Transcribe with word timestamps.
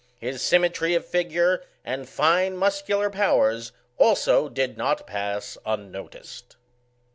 His 0.19 0.41
symmetry 0.41 0.95
of 0.95 1.05
figure 1.05 1.63
and 1.85 2.09
fine 2.09 2.57
muscular 2.57 3.11
powers, 3.11 3.71
also, 3.99 4.49
did 4.49 4.75
not 4.75 5.05
pass 5.05 5.59
unnoticed. 5.63 6.55